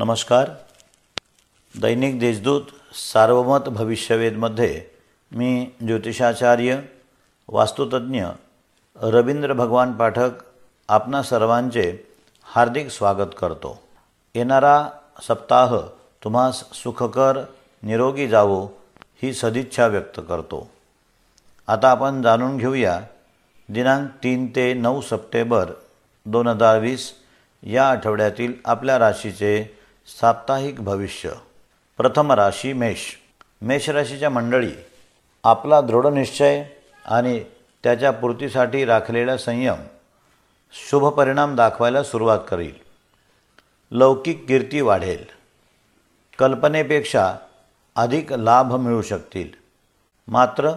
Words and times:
नमस्कार. 0.00 0.50
दैनिक 1.74 2.18
देशदूत 2.18 2.60
सार्वमत 2.92 3.68
भविष्यवेदमध्ये 3.68 4.68
मी 5.32 5.64
ज्योतिषाचार्य 5.86 6.80
वास्तुतज्ञ 7.48 8.24
रवींद्र 8.96 9.52
भगवान 9.52 9.92
पाठक 9.92 10.30
आपणा 10.88 11.22
सर्वांचे 11.22 11.84
हार्दिक 12.44 12.88
स्वागत 12.90 13.34
करतो. 13.38 13.82
येणारा 14.34 14.88
सप्ताह 15.28 15.76
तुम्हास 16.24 16.62
सुखकर 16.74 17.40
निरोगी 17.82 18.28
जावो 18.28 18.64
ही 19.22 19.32
सदिच्छा 19.32 19.86
व्यक्त 19.86 20.20
करतो. 20.28 20.70
आता 21.68 21.90
आपण 21.90 22.22
जाणून 22.22 22.56
घेऊया 22.56 23.00
दिनांक 23.68 24.08
तीन 24.22 24.46
ते 24.46 24.72
नऊ 24.74 25.00
सप्टेंबर 25.00 25.72
दोन 26.26 26.46
हजार 26.46 26.78
वीस 26.78 27.12
या 27.62 27.90
आठवड्यातील 27.90 28.52
आपल्या 28.64 28.98
राशीचे 28.98 29.79
साप्ताहिक 30.18 30.84
भविष्य 30.84 31.30
प्रथम 31.96 32.32
राशी 32.32 32.72
मेष. 32.72 32.98
मेष 33.62 33.88
राशीच्या 33.90 34.30
मंडळी 34.30 34.72
आपला 35.44 35.80
दृढनिश्चय 35.80 36.64
आणि 37.04 37.44
त्याच्या 37.82 38.10
पूर्तीसाठी 38.10 38.84
राखलेला 38.84 39.36
संयम 39.36 39.76
शुभ 40.72 41.06
परिणाम 41.06 41.56
दाखवायला 41.56 42.02
सुरुवात 42.02 42.38
करील. 42.48 42.72
लौकिक 43.90 44.46
कीर्ती 44.48 44.80
वाढेल. 44.80 45.24
कल्पनेपेक्षा 46.38 47.36
अधिक 47.96 48.32
लाभ 48.32 48.74
मिळू 48.74 49.02
शकतील. 49.02 49.48
मात्र 50.28 50.70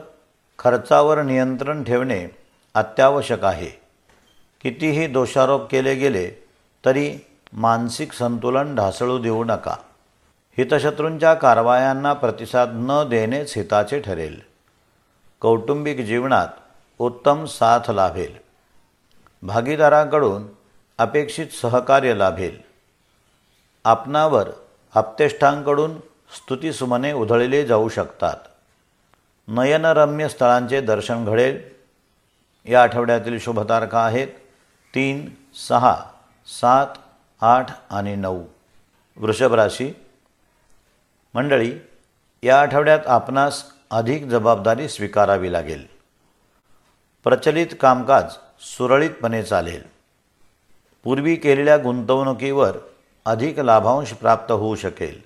खर्चावर 0.60 1.22
नियंत्रण 1.22 1.84
ठेवणे 1.84 2.28
अत्यावश्यक 2.74 3.44
आहे. 3.44 3.70
कितीही 4.62 5.08
दोषारोप 5.08 5.70
केले 5.70 5.96
गेले 5.96 6.32
तरी 6.86 7.18
मानसिक 7.54 8.14
संतुलन 8.14 8.76
ढासळू 8.76 9.18
देऊ 9.18 9.44
नका. 9.44 9.76
हितशत्रूंच्या 10.58 11.34
कारवायांना 11.34 12.14
प्रतिसाद 12.14 12.70
न 12.74 13.10
देणेच 13.10 13.58
हिताचे 13.58 14.00
ठरेल. 14.00 14.42
कौटुंबिक 15.42 16.06
जीवनात 16.06 16.48
उत्तम 17.00 17.46
साथ 17.46 17.92
लाभेल. 17.92 18.36
भागीदारांकडून 19.42 20.44
अपेक्षित 20.98 21.48
सहकार्य 21.48 22.16
लाभेल. 22.16 22.62
आपणावर 23.86 24.50
हप्तेष्ठांकडून 24.96 25.96
स्तुतीसुमने 26.36 27.14
उधळले 27.14 27.66
जाऊ 27.66 27.90
शकतात. 27.90 28.36
नयनरम्य 29.48 30.30
स्थळांचे 30.30 30.82
दर्शन 30.82 31.26
घडेल. 31.26 31.62
या 32.66 32.84
आठवड्यातील 32.84 33.40
शुभतारखा 33.40 34.06
आहेत. 34.06 34.28
तीन 34.96 35.30
सहा 35.70 35.96
सात 36.48 36.88
आठ 37.44 37.68
आणि 37.90 38.16
नऊ. 38.16 38.44
वृषभ 39.18 39.54
राशी. 39.54 39.92
मंडळी 41.34 41.74
या 42.44 42.62
आठवड्यात 42.62 43.00
आपणास 43.06 43.64
अधिक 43.92 44.26
जबाबदारी 44.26 44.90
स्वीकारावी 44.90 45.54
लागेल. 45.54 45.88
प्रचलित 47.24 47.68
कामकाज 47.82 48.34
सुरळीतपणे 48.60 49.44
चालेल. 49.44 49.84
पूर्वी 51.04 51.36
केलेल्या 51.36 51.78
गुंतवणुकीवर 51.78 52.78
अधिक 53.26 53.60
लाभांश 53.60 54.14
प्राप्त 54.14 54.52
होऊ 54.52 54.76
शकेल. 54.76 55.22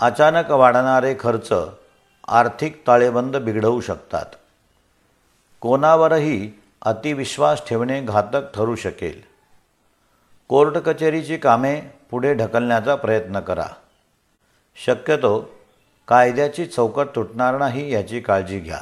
अचानक 0.00 0.50
वाढणारे 0.50 1.14
खर्च 1.20 1.52
आर्थिक 2.28 2.82
ताळेबंद 2.86 3.36
बिघडवू 3.36 3.80
शकतात. 3.80 4.26
कोणावरही 5.60 6.52
अतिविश्वास 6.82 7.68
ठेवणे 7.68 8.00
घातक 8.00 8.40
ठरू 8.54 8.76
शकेल. 8.76 9.33
कोर्ट 10.48 10.76
कचेरीची 10.78 11.36
कामे 11.36 11.80
पुढे 12.10 12.34
ढकलण्याचा 12.34 12.94
प्रयत्न 12.94 13.40
करा. 13.40 13.66
शक्यतो 14.84 15.50
कायद्याची 16.08 16.66
चौकट 16.66 17.06
तुटणार 17.16 17.58
नाही 17.58 17.92
याची 17.92 18.20
काळजी 18.20 18.58
घ्या. 18.58 18.80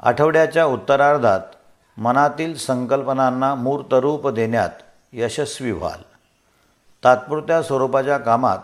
आठवड्याच्या 0.00 0.64
उत्तरार्धात 0.64 1.40
मनातील 1.96 2.56
संकल्पनांना 2.56 3.54
मूर्तरूप 3.54 4.28
देण्यात 4.28 4.70
यशस्वी 5.12 5.72
व्हाल. 5.72 6.02
तात्पुरत्या 7.04 7.62
स्वरूपाच्या 7.62 8.18
कामात 8.18 8.58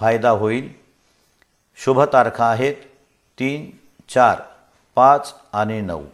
फायदा 0.00 0.30
होईल. 0.30 0.72
शुभ 1.76 2.02
तारखा 2.02 2.50
आहेत 2.50 2.74
तीन 3.38 3.70
चार 4.08 4.40
पाच 4.94 5.34
आणि 5.52 5.80
नऊ. 5.80 6.04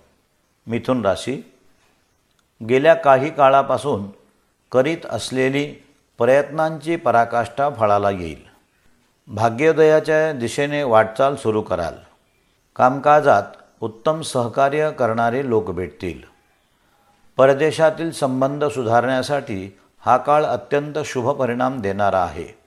मिथुन 0.66 1.06
राशी. 1.06 1.54
गेल्या 2.68 2.94
काही 2.94 3.30
काळापासून 3.30 4.23
करीत 4.74 5.06
असलेली 5.10 5.66
प्रयत्नांची 6.18 6.96
पराकाष्ठा 6.96 7.70
फळाला 7.70 8.10
येईल. 8.10 8.42
भाग्योदयाच्या 9.28 10.32
दिशेने 10.32 10.82
वाटचाल 10.82 11.36
सुरू 11.36 11.62
कराल. 11.62 11.94
कामकाजात 12.76 13.42
उत्तम 13.80 14.20
सहकार्य 14.20 14.90
करणारे 14.98 15.48
लोक 15.48 15.70
भेटतील. 15.70 16.22
परदेशातील 17.36 18.10
संबंध 18.10 18.64
सुधारण्यासाठी 18.64 19.78
हा 19.98 20.16
काळ 20.16 20.44
अत्यंत 20.44 20.98
शुभ 21.04 21.28
परिणाम 21.28 21.80
देणारा 21.80 22.22
आहे. 22.22 22.58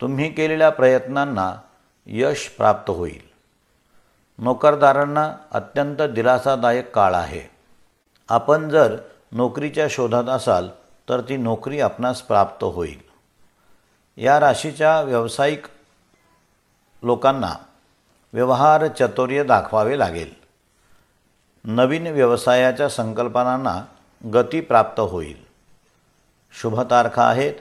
तुम्ही 0.00 0.30
केलेल्या 0.30 0.70
प्रयत्नांना 0.70 1.54
यश 2.06 2.48
प्राप्त 2.48 2.90
होईल. 2.90 3.30
नोकरदारांना 4.38 5.36
अत्यंत 5.52 6.02
दिलासादायक 6.02 6.94
काळ 6.94 7.14
आहे. 7.14 7.50
आपण 8.28 8.68
जर 8.68 8.96
नोकरीच्या 9.32 9.86
शोधात 9.90 10.24
असाल 10.24 10.68
तर 11.08 11.20
ती 11.20 11.36
नोकरी 11.36 11.80
आपणास 11.80 12.22
प्राप्त 12.22 12.64
होईल. 12.64 13.00
या 14.16 14.40
राशीच्या 14.40 15.00
व्यावसायिक 15.00 15.66
लोकांना 17.02 17.52
व्यवहार 18.32 18.86
चतुर्य 18.86 19.44
दाखवावे 19.44 19.98
लागेल. 19.98 20.34
नवीन 21.64 22.06
व्यवसायाच्या 22.06 22.88
संकल्पनांना 22.88 23.84
गती 24.34 24.60
प्राप्त 24.60 25.00
होईल. 25.00 25.44
शुभ 26.60 26.80
तारखा 26.80 27.22
आहेत 27.22 27.54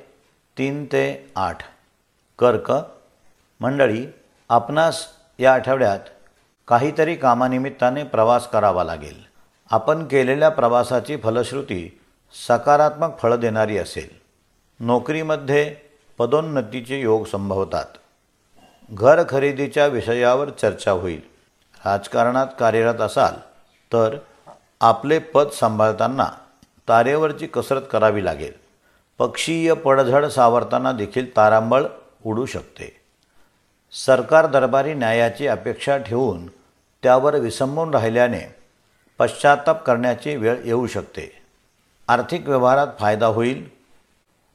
तीन 0.58 0.86
ते 0.86 1.32
आठ. 1.36 1.58
कर्क 2.40 2.74
मंडळी 3.60 4.06
आपणास 4.50 5.08
या 5.40 5.54
आठवड्यात 5.54 6.00
काहीतरी 6.68 7.16
कामानिमित्ताने 7.16 8.04
प्रवास 8.04 8.50
करावा 8.50 8.84
लागेल. 8.84 9.24
आपण 9.72 10.08
केलेल्या 10.08 10.50
प्रवासाची 10.50 11.18
फलश्रुती 11.18 12.00
सकारात्मक 12.34 13.20
फळं 13.22 13.40
देणारी 13.40 13.78
असेल. 13.78 14.08
नोकरीमध्ये 14.80 15.76
पदोन्नतीचे 16.18 17.02
योग 17.02 17.26
संभवतात. 17.26 17.86
घर 18.92 19.24
खरेदीच्या 19.30 19.88
विषयावर 19.88 20.50
चर्चा 20.50 20.92
होईल. 20.92 21.22
राजकारणात 21.86 22.48
कार्यरत 22.60 23.02
असाल 23.02 23.34
तर 23.94 24.18
आपले 24.82 25.20
पद 25.20 25.50
सांभाळताना 25.50 26.28
तारेवरची 26.88 27.48
कसरत 27.48 27.82
करावी 27.92 28.26
लागेल. 28.26 28.54
पक्षीय 29.18 29.74
पडझड 29.74 30.26
सावरताना 30.26 30.92
देखील 30.92 31.36
तारांबळ 31.38 31.84
उडू 32.26 32.46
शकते. 32.46 33.02
सरकार 34.06 34.46
दरबारी 34.46 34.94
न्यायाची 34.94 35.48
अपेक्षा 35.48 35.98
ठेवून 35.98 36.48
त्यावर 37.04 37.36
विसंबून 37.36 37.94
राहिल्याने 37.94 38.56
पश्चाताप 39.20 39.86
करण्याची 39.86 40.36
वेळ 40.36 40.56
येऊ 40.64 40.88
शकते. 40.88 41.43
आर्थिक 42.08 42.48
व्यवहारात 42.48 42.88
फायदा 43.00 43.28
होईल. 43.28 43.70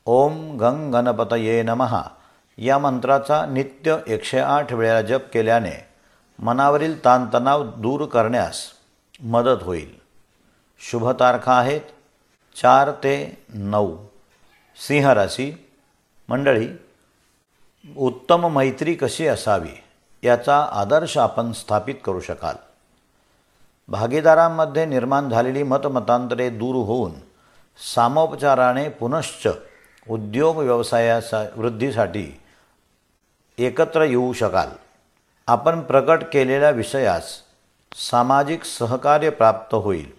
ओम 0.06 0.56
गंग 0.56 0.92
गणपतये 0.92 1.62
नमहा 1.62 2.02
या 2.58 2.78
मंत्राचा 2.78 3.46
नित्य 3.46 3.96
एकशे 4.06 4.38
आठ 4.38 4.72
वेळा 4.72 5.02
जप 5.02 5.20
केल्याने 5.32 5.86
मनावरील 6.38 7.04
ताणतणाव 7.04 7.64
दूर 7.64 8.04
करण्यास 8.04 8.60
मदत 9.20 9.62
होईल. 9.62 9.94
शुभ 10.80 11.10
तारखा 11.10 11.52
आहेत 11.52 11.80
चार 12.56 12.90
ते 12.90 13.44
नऊ. 13.48 13.96
सिंह 14.76 15.12
राशी. 15.12 15.52
मंडळी 16.28 16.68
उत्तम 17.96 18.52
मैत्री 18.52 18.94
कशी 18.94 19.26
असावी 19.26 19.82
याचा 20.22 20.68
आदर्श 20.72 21.18
आपण 21.18 21.52
स्थापित 21.52 21.94
करू 22.04 22.20
शकाल. 22.20 22.54
भागीदारांमध्ये 23.88 24.86
निर्माण 24.86 25.28
झालेली 25.28 25.62
मतमतांतरे 25.62 26.50
दूर 26.50 26.74
होऊन 26.74 27.12
सामोपचाराने 27.78 28.88
पुनश्च 28.88 29.48
उद्योग 30.10 30.56
व्यवसायाचा 30.56 31.44
वृद्धीसाठी 31.56 32.40
एकत्र 33.58 34.02
येऊ 34.02 34.32
शकाल. 34.32 34.68
आपण 35.46 35.80
प्रकट 35.80 36.22
केलेल्या 36.32 36.70
विषयास 36.70 37.42
सामाजिक 38.10 38.64
सहकार्य 38.64 39.30
प्राप्त 39.30 39.74
होईल. 39.74 40.10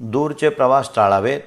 दूरचे 0.00 0.48
प्रवास 0.48 0.90
टाळावेत. 0.96 1.40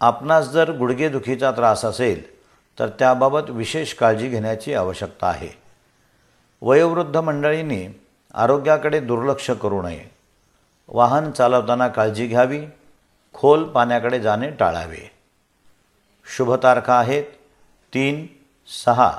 आपणास 0.00 0.48
जर 0.48 0.76
गुडघेदुखीचा 0.76 1.50
त्रास 1.50 1.84
असेल 1.84 2.40
तर 2.78 2.88
त्याबाबत 2.88 3.50
विशेष 3.50 3.94
काळजी 3.94 4.28
घेण्याची 4.28 4.74
आवश्यकता 4.74 5.26
आहे. 5.26 5.48
वयोवृद्ध 6.62 7.16
मंडळींनी 7.16 8.00
आरोग्याकडे 8.34 9.00
दुर्लक्ष 9.00 9.50
करू 9.50 9.82
नये. 9.82 10.04
वाहन 10.88 11.30
चालवताना 11.30 11.88
काळजी 11.88 12.26
घ्यावी. 12.26 12.66
खोल 13.34 13.64
पाण्याकडे 13.64 14.20
जाणे 14.20 14.50
टाळावे. 14.50 15.10
शुभ 16.36 16.54
तारखा 16.62 16.98
आहेत 16.98 17.24
तीन 17.94 18.26
सहा 18.84 19.18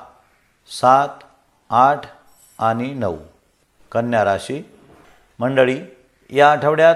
सात 0.81 1.07
आठ 1.69 2.01
आणि 2.59 2.93
नऊ. 2.93 3.17
कन्या 3.91 4.25
राशी. 4.25 4.61
मंडळी 5.39 5.79
या 6.29 6.51
आठवड्यात 6.51 6.95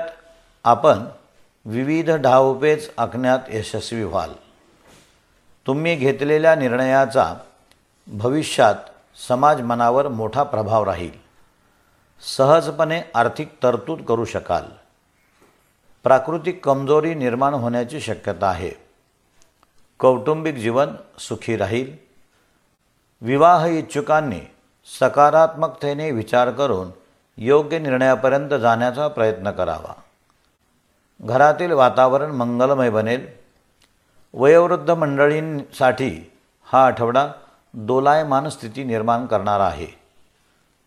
आपण 0.64 1.06
विविध 1.66 2.12
डावपेच 2.12 2.92
आखण्यात 2.98 3.40
यशस्वी 3.50 4.04
व्हाल. 4.04 4.34
तुम्ही 5.68 5.96
घेतलेल्या 5.96 6.56
निर्णयाचा 6.56 7.36
भविष्यात 8.08 8.76
समाज 9.28 9.62
मनावर 9.62 10.08
मोठा 10.08 10.44
प्रभाव 10.44 10.84
राहील. 10.84 11.12
सहजपणे 12.38 13.02
आर्थिक 13.16 13.58
तरतूद 13.64 14.02
करू 14.02 14.26
शकाल. 14.26 14.64
प्राकृतिक 16.04 16.66
कमजोरी 16.66 17.14
निर्माण 17.14 17.54
होण्याची 17.54 18.00
शक्यता 18.00 18.48
आहे. 18.48 18.72
कौटुंबिक 20.00 20.56
जीवन 20.56 20.88
सुखी 21.20 21.58
राहील. 21.58 21.92
विवाह 23.22 23.66
इच्छुकांनी 23.66 24.40
सकारात्मकतेने 25.00 26.12
विचार 26.12 26.52
करून 26.52 26.92
योग्य 27.38 27.80
निर्णयापर्यंत 27.80 28.50
जाण्याचा 28.50 29.08
प्रयत्न 29.08 29.52
करावा. 29.52 29.94
घरातील 31.22 31.72
वातावरण 31.72 32.32
मंगलमय 32.32 32.90
बनेल. 32.90 33.28
वयोवृद्ध 34.34 34.92
मंडळींसाठी 34.92 36.32
हा 36.66 36.86
आठवडा 36.86 37.28
दोलायमान 37.74 38.50
स्थिती 38.50 38.84
निर्माण 38.84 39.26
करणारा 39.26 39.66
आहे. 39.66 39.88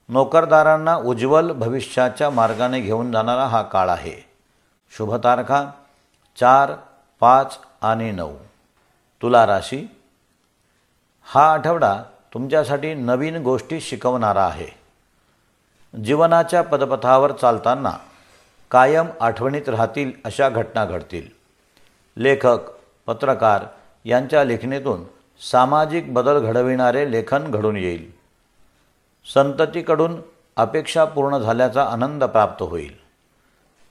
नोकरदारांना 0.09 0.97
उज्ज्वल 0.97 1.53
भविष्याच्या 1.53 2.31
मार्गाने 2.31 2.81
घेऊन 2.81 3.13
जाणारा 3.13 3.47
हा 3.47 3.63
काळ 3.63 3.89
आहे. 3.89 4.30
शुभ 4.91 5.15
तारखा 5.15 5.71
चार 6.41 6.73
पाच 7.21 7.59
आणि 7.83 8.13
नऊ. 8.13 8.35
तुला 9.23 9.47
राशी? 9.47 9.87
हा 11.25 11.53
आठवडा 11.53 12.03
तुमच्यासाठी 12.35 12.95
नवीन 12.95 13.43
गोष्टी 13.43 13.81
शिकवणारा 13.81 14.45
आहे. 14.45 14.67
जीवनाच्या 16.05 16.63
पदपथावर 16.63 17.33
चालताना 17.33 17.93
कायम 18.71 19.07
आठवणीत 19.21 19.69
राहतील 19.69 20.13
अशा 20.25 20.49
घटना 20.49 20.85
घडतील. 20.85 21.29
लेखक 22.17 22.59
पत्रकार 23.07 23.65
यांच्या 24.05 24.45
लेखणीतून 24.45 25.05
सामाजिक 25.51 26.15
बदल 26.15 26.39
घडविणारे 26.39 27.13
लेखन 27.13 27.51
घडून 27.51 27.77
येईल. 27.77 28.13
संततीकडून 29.35 30.23
अपेक्षा 30.57 31.05
पूर्ण 31.05 31.39
झाल्याचा 31.39 31.85
आनंद 31.85 32.25
प्राप्त 32.25 32.63
होईल. 32.63 33.00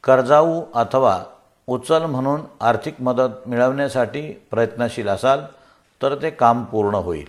कर्जाऊ 0.04 0.62
अथवा 0.76 1.24
उचल 1.68 2.06
म्हणून 2.06 2.42
आर्थिक 2.62 3.02
मदत 3.02 3.48
मिळवण्यासाठी 3.48 4.32
प्रयत्नशील 4.32 5.08
असाल 5.08 5.42
तर 6.02 6.16
ते 6.22 6.30
काम 6.30 6.64
पूर्ण 6.64 6.96
होईल. 6.96 7.28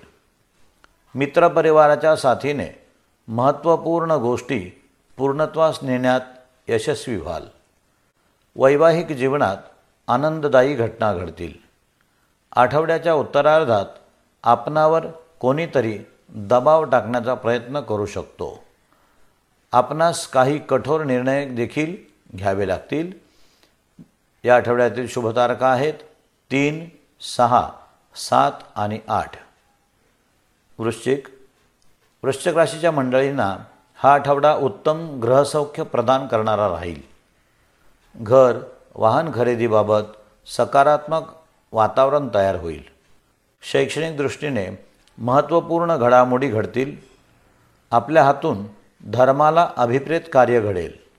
मित्रपरिवाराच्या 1.14 2.16
साथीने 2.16 2.86
महत्त्वपूर्ण 3.28 4.10
गोष्टी 4.10 4.82
पूर्णत्वास 5.16 5.78
नेण्यात 5.82 6.20
यशस्वी 6.68 7.16
व्हाल. 7.16 7.42
वैवाहिक 8.56 9.06
जीवनात 9.06 9.56
आनंददायी 10.08 10.74
घटना 10.74 11.12
घडतील. 11.12 11.52
आठवड्याच्या 12.56 13.14
उत्तरार्धात 13.14 13.86
आपणावर 14.44 15.06
कोणीतरी 15.40 15.98
दबाव 16.28 16.84
टाकण्याचा 16.84 17.34
प्रयत्न 17.34 17.80
करू 17.80 18.06
शकतो. 18.06 18.64
आपणास 19.72 20.26
काही 20.26 20.58
कठोर 20.58 21.04
निर्णय 21.04 21.44
देखील 21.44 22.09
घ्यावे 22.36 22.68
लागतील. 22.68 23.12
या 24.44 24.56
आठवड्यातील 24.56 25.06
शुभतारका 25.08 25.68
आहेत. 25.68 25.94
तीन 26.50 26.88
सहा 27.20 27.70
सात 28.14 28.52
आणि 28.74 28.98
आठ. 29.08 29.30
वृश्चिक. 30.78 31.26
वृश्चिक 32.22 32.54
राशीच्या 32.54 32.90
मंडळींना 32.90 33.56
हा 33.94 34.14
आठवडा 34.14 34.54
उत्तम 34.54 35.20
ग्रहसौख्य 35.20 35.82
प्रदान 35.82 36.26
करणारा 36.26 36.68
राहील. 36.68 37.02
घर 38.16 38.58
वाहन 38.94 39.30
खरेदीबाबत 39.34 40.02
सकारात्मक 40.46 41.22
वातावरण 41.72 42.28
तयार 42.34 42.56
होईल. 42.56 42.82
शैक्षणिक 43.62 44.16
दृष्टीने 44.16 44.86
महत्त्वपूर्ण 45.18 45.96
घडामोडी 45.96 46.48
घडतील. 46.48 46.96
आपल्या 47.90 48.24
हातून 48.24 48.66
धर्माला 49.10 49.70
अभिप्रेत 49.76 50.20
कार्य 50.32 50.60
घडेल. 50.60 51.09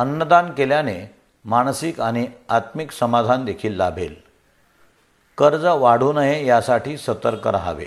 अन्नदान 0.00 0.52
केल्याने 0.52 1.14
मानसिक 1.44 2.00
आणि 2.00 2.26
आत्मिक 2.48 2.92
समाधान 2.92 3.44
देखील 3.44 3.76
लाभेल. 3.76 4.14
कर्ज 5.38 5.64
वाढू 5.64 6.12
नये 6.12 6.46
यासाठी 6.46 6.96
सतर्क 6.96 7.46
राहावे. 7.46 7.86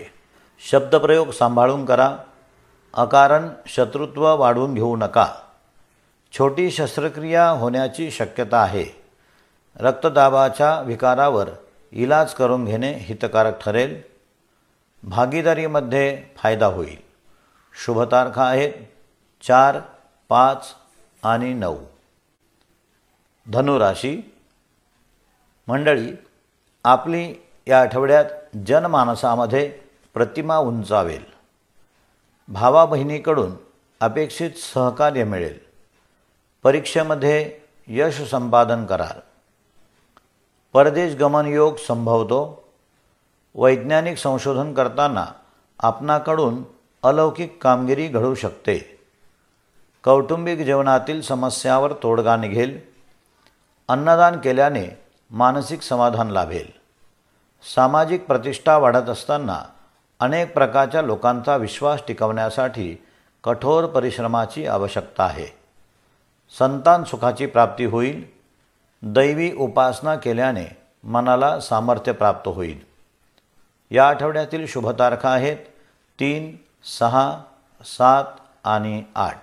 शब्दप्रयोग 0.69 1.31
सांभाळून 1.31 1.85
करा. 1.85 2.17
अकारण 2.93 3.49
शत्रुत्व 3.65 4.35
वाढवून 4.35 4.73
घेऊ 4.73 4.95
नका. 4.95 5.27
छोटी 6.37 6.71
शस्त्रक्रिया 6.71 7.49
होण्याची 7.49 8.11
शक्यता 8.11 8.57
आहे. 8.57 8.85
रक्तदाबाच्या 9.79 10.81
विकारावर 10.81 11.49
इलाज 11.91 12.33
करून 12.33 12.65
घेणे 12.65 12.93
हितकारक 12.93 13.63
ठरेल. 13.63 14.01
भागीदारीमध्ये 15.03 16.23
फायदा 16.37 16.65
होईल. 16.65 16.97
शुभतारखा 17.85 18.43
आहेत 18.43 18.73
चार 19.47 19.79
पाच 20.29 20.65
आणि 21.23 21.53
नऊ. 21.53 21.75
धनुराशी 23.51 24.35
मंडळी 25.67 26.13
आपली 26.83 27.33
या 27.67 27.81
आठवड्यात 27.81 28.25
जनमानसामध्ये 28.67 29.79
प्रतिमा 30.13 30.57
उंचावेल. 30.57 31.23
भावा 32.47 32.85
बहिणीकडून 32.85 33.51
अपेक्षित 33.99 34.51
सहकार्य 34.51 35.23
मिळेल. 35.23 35.59
परीक्षेमध्ये 36.63 37.59
यश 37.87 38.21
संपादन 38.21 38.85
कराल. 38.85 39.19
परदेश 40.73 41.15
गमन 41.15 41.45
योग 41.45 41.75
संभवतो. 41.75 42.63
वैज्ञानिक 43.55 44.17
संशोधन 44.17 44.73
करताना 44.73 45.25
आपणाकडून 45.79 46.63
अलौकिक 47.03 47.63
कामगिरी 47.63 48.07
घडू 48.07 48.35
शकते. 48.35 48.99
कौटुंबिक 50.03 50.59
जीवनातील 50.59 51.21
समस्यावर 51.21 51.93
तोडगा 52.03 52.35
निघेल. 52.35 52.92
अन्नदान 53.87 54.39
केल्याने 54.39 55.05
मानसिक 55.31 55.81
समाधान 55.81 56.29
लाभेल. 56.29 56.71
सामाजिक 57.75 58.25
प्रतिष्ठा 58.25 58.77
वाढत 58.77 59.09
असताना 59.09 59.63
अनेक 60.19 60.53
प्रकारच्या 60.53 61.01
लोकांचा 61.01 61.55
विश्वास 61.55 61.99
टिकवण्यासाठी 62.07 63.03
कठोर 63.43 63.85
परिश्रमाची 63.85 64.65
आवश्यकता 64.65 65.23
आहे. 65.23 65.47
संतान 66.59 67.03
सुखाची 67.03 67.45
प्राप्ती 67.45 67.85
होईल. 67.85 68.25
दैवी 69.01 69.51
उपासना 69.55 70.15
केल्याने 70.15 70.77
मनाला 71.03 71.59
सामर्थ्य 71.59 72.11
प्राप्त 72.11 72.47
होईल. 72.47 72.79
या 73.91 74.09
आठवड्यातील 74.09 74.65
शुभतारखा 74.67 75.29
आहेत 75.29 75.57
तीन 76.19 76.57
सहा 76.83 77.43
सात 77.83 78.23
आणि 78.63 79.03
आठ. 79.15 79.41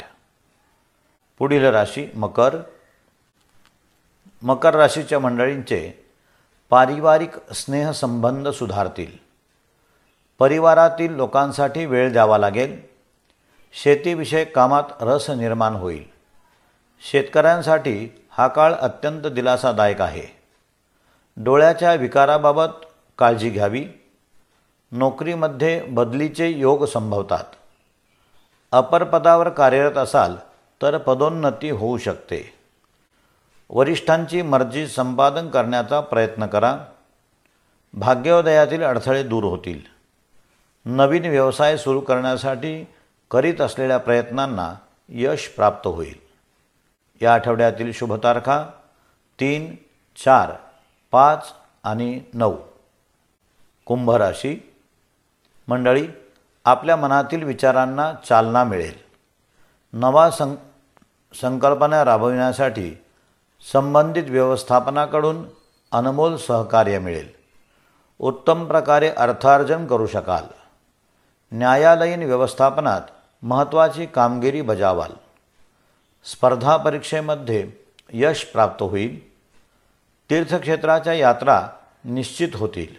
पुढील 1.39 1.65
राशी 1.65 2.07
मकर 2.15 2.57
मकर 4.43 4.75
राशीच्या 4.75 5.19
मंडळींचे 5.19 5.93
पारिवारिक 6.71 7.53
स्नेहसंबंध 7.53 8.49
सुधारतील. 8.49 9.13
परिवारातील 10.39 11.15
लोकांसाठी 11.15 11.87
वेळ 11.87 12.13
द्यावा 12.13 12.39
लागेल. 12.39 12.81
शेतीविषयक 13.83 14.57
कामात 14.57 14.83
रस 15.01 15.31
निर्माण 15.31 15.75
होईल. 15.75 16.05
शेतकऱ्यांसाठी 17.11 18.25
हा 18.31 18.49
काळ 18.49 18.73
अत्यंत 18.73 19.23
दिलासादायक 19.23 20.01
आहे. 20.01 20.37
डोळ्याच्या 21.37 21.95
विकाराबाबत 21.95 22.69
काळजी 23.19 23.51
घ्यावी. 23.51 23.87
नोकरीमध्ये 24.93 25.83
बदलीचे 25.83 26.49
योग 26.49 26.85
संभवतात. 26.85 27.45
अपर 28.73 29.05
पदावर 29.05 29.49
कार्यरत 29.49 29.99
असाल 29.99 30.37
तर 30.83 30.99
पदोन्नती 30.99 31.71
होऊ 31.71 31.99
शकते. 31.99 32.60
वरिष्ठांची 33.73 34.43
मर्जी 34.43 34.87
संपादन 34.87 35.49
करण्याचा 35.49 36.01
प्रयत्न 36.01 36.47
करा. 36.47 36.79
भाग्योदयातील 37.95 38.83
अडथळे 38.83 39.23
दूर 39.23 39.45
होतील. 39.45 39.81
नवीन 40.85 41.25
व्यवसाय 41.25 41.77
सुरू 41.77 42.01
करण्यासाठी 42.01 42.87
करीत 43.31 43.61
असलेल्या 43.61 43.99
प्रयत्नांना 43.99 44.75
यश 45.09 45.49
प्राप्त 45.49 45.87
होईल. 45.87 46.15
या 47.23 47.35
आठवड्यातील 47.35 47.93
शुभतारखा 47.93 48.67
तीन 49.41 49.77
चार 50.25 50.51
पाच 51.11 51.53
आणि 51.85 52.21
नऊ. 52.35 52.57
कुंभ 53.87 54.11
राशी. 54.11 54.73
मंडळी 55.69 56.09
आपल्या 56.65 56.97
मनातील 56.97 57.43
विचारांना 57.43 58.13
चालना 58.13 58.65
मिळेल. 58.65 58.99
नवा 59.93 60.31
सं 60.31 60.55
संकल्पना 61.41 62.05
राबविण्यासाठी 62.05 62.95
संबंधित 63.73 64.25
व्यवस्थापनाकडून 64.29 65.45
अनमोल 65.93 66.37
सहकार्य 66.37 66.99
मिळेल. 66.99 67.29
उत्तम 68.19 68.67
प्रकारे 68.67 69.09
अर्थार्जन 69.09 69.87
करू 69.87 70.07
शकाल. 70.07 70.45
न्यायालयीन 71.53 72.23
व्यवस्थापनात 72.23 73.01
महत्त्वाची 73.43 74.07
कामगिरी 74.07 74.63
बजावाल. 74.63 75.11
स्पर्धा 76.25 76.77
परीक्षेमध्ये 76.77 77.71
यश 78.13 78.45
प्राप्त 78.45 78.83
होईल. 78.83 79.31
तीर्थक्षेत्राच्या 80.31 81.13
यात्रा 81.13 81.69
निश्चित 82.05 82.49
होतील. 82.55 82.95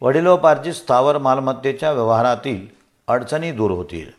वडिलोपार्जित 0.00 0.74
स्थावर 0.74 1.18
मालमत्तेच्या 1.18 1.92
व्यवहारातील 1.92 2.66
अडचणी 3.08 3.52
दूर 3.52 3.70
होतील. 3.70 4.10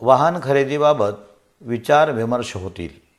वाहन 0.00 0.38
खरेदीबाबत 0.42 1.12
विचार 1.60 2.10
विमर्श 2.10 2.56
होतील. 2.56 3.09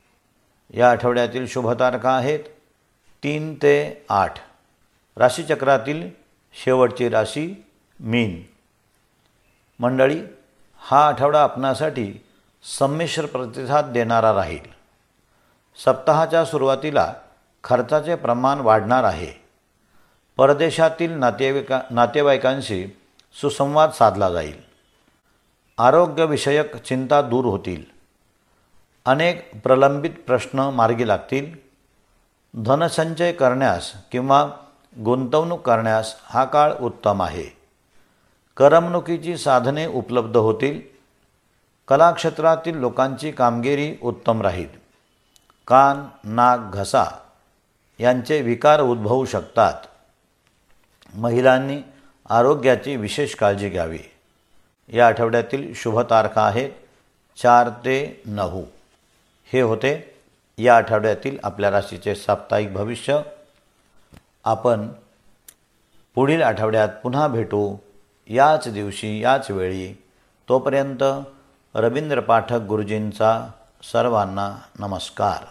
या 0.72 0.90
आठवड्यातील 0.90 1.46
शुभतारका 1.46 2.12
आहेत 2.12 2.40
तीन 3.22 3.54
ते 3.54 4.04
आठ. 4.08 4.34
राशीचक्रातील 5.16 6.10
शेवटची 6.64 7.08
राशी 7.08 7.64
मीन. 8.00 8.42
मंडळी 9.78 10.22
हा 10.76 11.06
आठवडा 11.06 11.42
आपणासाठी 11.42 12.24
संमिश्र 12.78 13.26
प्रतिसाद 13.26 13.86
देणारा 13.86 14.34
राहील. 14.34 14.70
सप्ताहाच्या 15.76 16.44
सुरुवातीला 16.44 17.14
खर्चाचे 17.64 18.14
प्रमाण 18.14 18.58
वाढणार 18.58 19.04
आहे. 19.04 19.32
परदेशातील 20.36 21.12
नातेवाईका 21.12 21.80
नातेवाईकांशी 21.90 22.86
सुसंवाद 23.40 23.90
साधला 23.90 24.30
जाईल. 24.30 24.60
आरोग्यविषयक 25.78 26.76
चिंता 26.76 27.22
दूर 27.22 27.44
होतील. 27.44 28.01
अनेक 29.04 29.50
प्रलंबित 29.62 30.10
प्रश्न 30.26 30.58
मार्गी 30.58 31.08
लागतील. 31.08 31.54
धनसंचय 32.54 33.32
करण्यास 33.32 33.92
किंवा 34.12 34.50
गुंतवणूक 34.98 35.66
करण्यास 35.66 36.16
हा 36.24 36.44
काळ 36.44 36.72
उत्तम 36.80 37.22
आहे. 37.22 37.56
करमणुकीची 38.56 39.36
साधने 39.36 39.86
उपलब्ध 39.86 40.36
होतील. 40.36 40.80
कलाक्षेत्रातील 41.88 42.76
लोकांची 42.76 43.30
कामगिरी 43.30 43.96
उत्तम 44.02 44.42
राहील. 44.42 44.68
कान 45.68 46.06
नाक 46.24 46.60
घसा 46.72 47.04
यांचे 47.98 48.42
विकार 48.42 48.80
उद्भवू 48.80 49.24
शकतात. 49.24 49.74
महिलांनी 51.14 51.78
आरोग्याची 52.30 52.96
विशेष 52.96 53.34
काळजी 53.34 53.68
घ्यावी. 53.68 53.98
या 54.88 55.06
आठवड्यातील 55.06 55.72
शुभ 55.74 56.00
तारखा 56.00 56.42
आहेत 56.42 56.70
चार 57.42 57.68
ते 57.68 58.22
नऊ. 58.26 58.62
हे 59.52 59.60
होते 59.60 60.14
या 60.58 60.76
आठवड्यातील 60.76 61.38
आपल्या 61.44 61.70
राशीचे 61.70 62.14
साप्ताहिक 62.14 62.72
भविष्य. 62.72 63.20
आपण 64.44 64.88
पुढील 66.14 66.42
आठवड्यात 66.42 66.88
पुन्हा 67.02 67.28
भेटू. 67.28 67.76
याच 68.26 68.68
दिवशी 68.68 69.22
याच 69.22 69.50
वेळी. 69.50 70.02
तोपर्यंत 70.48 71.02
रवींद्र 71.74 72.20
पाठक 72.20 72.60
गुरुजींचा 72.60 73.46
सर्वांना 73.92 74.56
नमस्कार. 74.78 75.44